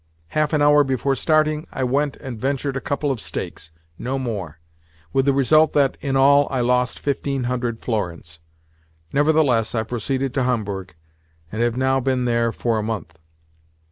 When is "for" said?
12.51-12.79